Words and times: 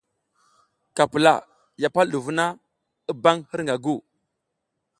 Ka 0.95 1.03
pula, 1.11 1.33
ya 1.81 1.89
pal 1.93 2.07
ɗu 2.11 2.17
vuna 2.25 2.45
i 3.11 3.13
bam 3.21 3.37
hirƞga 3.49 3.75
gu. 3.83 3.95